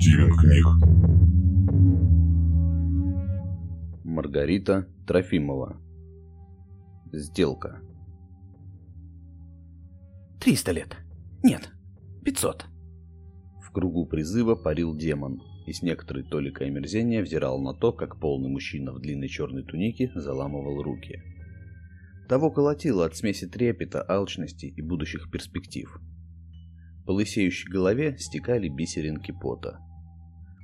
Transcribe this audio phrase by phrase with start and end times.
[0.00, 0.64] прочтением книг.
[4.04, 5.80] Маргарита Трофимова
[7.12, 7.80] Сделка
[10.40, 10.96] Триста лет.
[11.42, 11.70] Нет,
[12.24, 12.64] пятьсот.
[13.62, 18.48] В кругу призыва парил демон и с некоторой толикой омерзения взирал на то, как полный
[18.48, 21.22] мужчина в длинной черной тунике заламывал руки.
[22.28, 26.00] Того колотило от смеси трепета, алчности и будущих перспектив.
[27.04, 29.78] По лысеющей голове стекали бисеринки пота.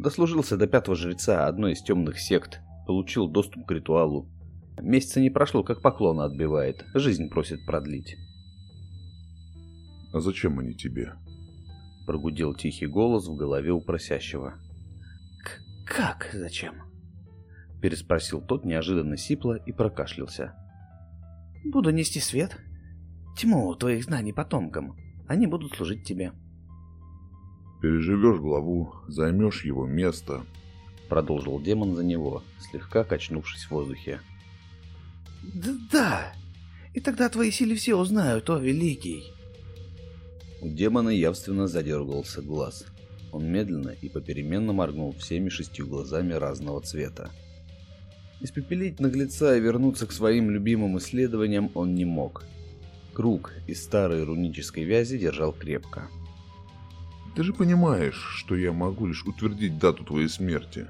[0.00, 4.30] Дослужился до пятого жреца одной из темных сект, получил доступ к ритуалу.
[4.80, 8.16] Месяца не прошло, как поклона отбивает, жизнь просит продлить.
[10.14, 11.12] «А зачем они тебе?»
[12.06, 14.54] Прогудел тихий голос в голове у просящего.
[15.84, 16.30] «Как?
[16.32, 16.76] Зачем?»
[17.82, 20.54] Переспросил тот неожиданно сипло и прокашлялся.
[21.62, 22.56] «Буду нести свет.
[23.36, 24.96] Тьму твоих знаний потомкам.
[25.28, 26.32] Они будут служить тебе».
[27.80, 30.42] «Переживешь главу, займешь его место»,
[31.10, 34.20] Продолжил демон за него, слегка качнувшись в воздухе.
[35.42, 36.32] «Да, да.
[36.94, 39.24] И тогда твои силы все узнают, о великий».
[40.62, 42.86] У демона явственно задергался глаз.
[43.32, 47.30] Он медленно и попеременно моргнул всеми шестью глазами разного цвета.
[48.40, 52.44] Испепелить наглеца и вернуться к своим любимым исследованиям он не мог.
[53.14, 56.08] Круг из старой рунической вязи держал крепко.
[57.34, 60.86] «Ты же понимаешь, что я могу лишь утвердить дату твоей смерти.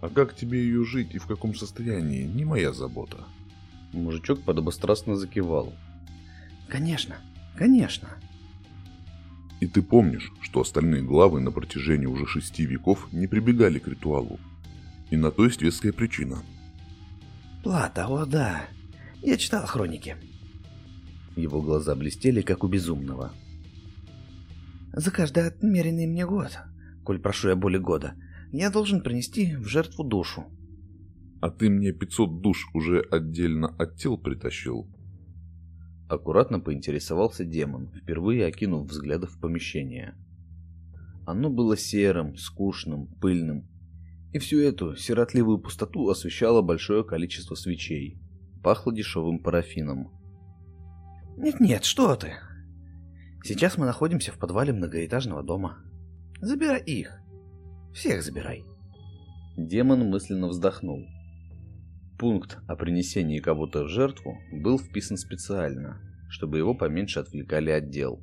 [0.00, 3.24] А как тебе ее жить и в каком состоянии, не моя забота».
[3.92, 5.72] Мужичок подобострастно закивал.
[6.68, 7.16] «Конечно,
[7.56, 8.08] конечно».
[9.60, 14.38] И ты помнишь, что остальные главы на протяжении уже шести веков не прибегали к ритуалу.
[15.10, 16.42] И на то есть веская причина.
[17.62, 18.66] Плата, о да.
[19.22, 20.16] Я читал хроники.
[21.34, 23.32] Его глаза блестели, как у безумного.
[24.96, 26.56] За каждый отмеренный мне год,
[27.02, 28.14] коль прошу я более года,
[28.52, 30.44] я должен принести в жертву душу.
[31.40, 34.88] А ты мне 500 душ уже отдельно от тел притащил?
[36.08, 40.14] Аккуратно поинтересовался демон, впервые окинув взглядом в помещение.
[41.26, 43.68] Оно было серым, скучным, пыльным,
[44.32, 48.20] и всю эту сиротливую пустоту освещало большое количество свечей.
[48.62, 50.12] Пахло дешевым парафином.
[51.36, 52.34] «Нет-нет, что ты!»
[53.46, 55.76] Сейчас мы находимся в подвале многоэтажного дома.
[56.40, 57.20] Забирай их.
[57.92, 58.64] Всех забирай.
[59.58, 61.04] Демон мысленно вздохнул.
[62.18, 66.00] Пункт о принесении кого-то в жертву был вписан специально,
[66.30, 68.22] чтобы его поменьше отвлекали от дел.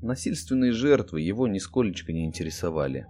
[0.00, 3.06] Насильственные жертвы его нисколечко не интересовали.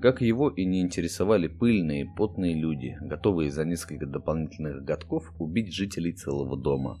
[0.00, 6.12] Как его и не интересовали пыльные, потные люди, готовые за несколько дополнительных годков убить жителей
[6.12, 7.00] целого дома.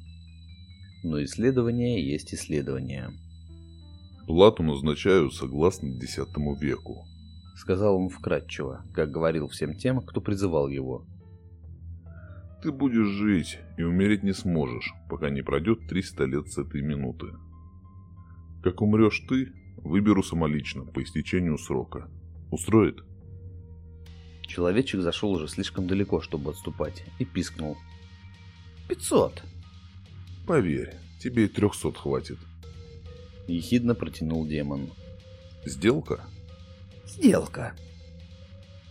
[1.04, 3.10] Но исследование есть исследование.
[4.26, 6.18] Плату назначаю согласно X
[6.60, 7.04] веку,
[7.56, 11.04] сказал он вкратчиво, как говорил всем тем, кто призывал его.
[12.62, 17.26] Ты будешь жить и умереть не сможешь, пока не пройдет 300 лет с этой минуты.
[18.62, 22.08] Как умрешь ты, выберу самолично по истечению срока.
[22.50, 23.04] Устроит?
[24.40, 27.76] Человечек зашел уже слишком далеко, чтобы отступать, и пискнул.
[28.88, 29.42] «Пятьсот!»
[30.46, 32.38] «Поверь, тебе и трехсот хватит».
[33.46, 34.90] Ехидно протянул демон.
[35.64, 36.24] «Сделка?»
[37.06, 37.74] «Сделка!»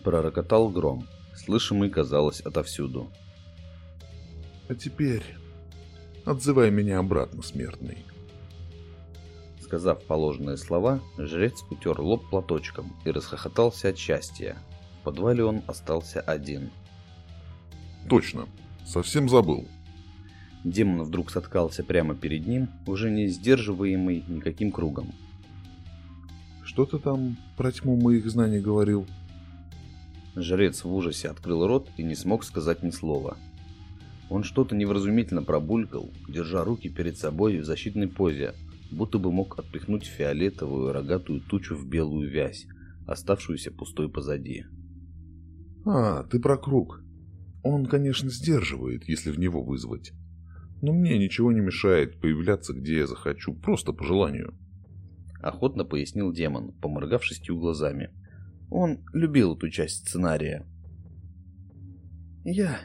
[0.03, 3.11] Пророкотал гром, слышимый, казалось, отовсюду.
[4.67, 5.23] А теперь
[6.25, 8.05] отзывай меня обратно, смертный.
[9.61, 14.57] Сказав положенные слова, жрец утер лоб платочком и расхохотался от счастья.
[14.99, 16.71] В подвале он остался один.
[18.09, 18.47] Точно,
[18.85, 19.67] совсем забыл.
[20.63, 25.13] Демон вдруг соткался прямо перед ним, уже не сдерживаемый никаким кругом.
[26.63, 29.05] Что ты там про тьму моих знаний говорил?
[30.35, 33.37] Жрец в ужасе открыл рот и не смог сказать ни слова.
[34.29, 38.55] Он что-то невразумительно пробулькал, держа руки перед собой в защитной позе,
[38.89, 42.65] будто бы мог отпихнуть фиолетовую рогатую тучу в белую вязь,
[43.05, 44.65] оставшуюся пустой позади.
[45.85, 47.03] «А, ты про круг.
[47.61, 50.13] Он, конечно, сдерживает, если в него вызвать.
[50.83, 54.53] Но мне ничего не мешает появляться, где я захочу, просто по желанию».
[55.41, 58.11] Охотно пояснил демон, поморгав шестью глазами.
[58.69, 60.67] Он любил эту часть сценария.
[62.45, 62.79] «Я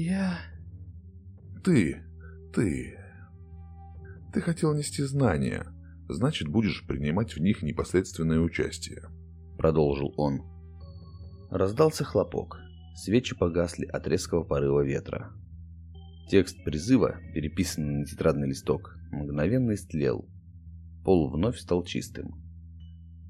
[0.00, 0.38] я...
[1.64, 2.04] Ты,
[2.54, 2.96] ты...
[4.32, 5.66] Ты хотел нести знания,
[6.08, 9.02] значит, будешь принимать в них непосредственное участие.
[9.56, 10.42] Продолжил он.
[11.50, 12.58] Раздался хлопок.
[12.94, 15.32] Свечи погасли от резкого порыва ветра.
[16.28, 20.28] Текст призыва, переписанный на тетрадный листок, мгновенно истлел.
[21.02, 22.34] Пол вновь стал чистым.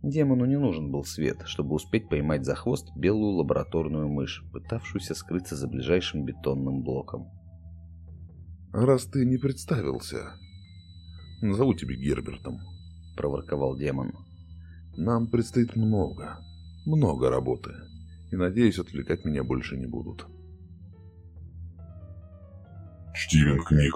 [0.03, 5.55] Демону не нужен был свет, чтобы успеть поймать за хвост белую лабораторную мышь, пытавшуюся скрыться
[5.55, 7.29] за ближайшим бетонным блоком.
[8.73, 10.33] «Раз ты не представился,
[11.41, 12.59] назову тебя Гербертом»,—
[13.17, 14.13] проворковал демон.
[14.97, 16.41] «Нам предстоит много,
[16.85, 17.75] много работы,
[18.33, 20.27] и, надеюсь, отвлекать меня больше не будут».
[23.19, 23.95] Чтивен книг